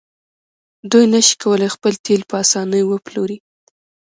[0.91, 3.37] دوی نشي کولی خپل تیل په اسانۍ وپلوري.